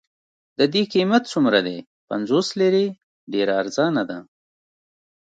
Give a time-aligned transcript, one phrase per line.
[0.59, 1.77] د دې قیمت څومره دی؟
[2.09, 2.85] پنځوس لیرې،
[3.33, 4.19] ډېره ارزانه ده.